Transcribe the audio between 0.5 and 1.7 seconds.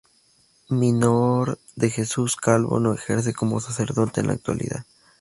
Minor